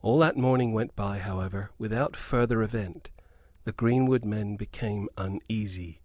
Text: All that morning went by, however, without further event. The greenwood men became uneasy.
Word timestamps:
All 0.00 0.18
that 0.18 0.36
morning 0.36 0.72
went 0.72 0.96
by, 0.96 1.18
however, 1.20 1.70
without 1.78 2.16
further 2.16 2.64
event. 2.64 3.10
The 3.62 3.70
greenwood 3.70 4.24
men 4.24 4.56
became 4.56 5.08
uneasy. 5.16 6.00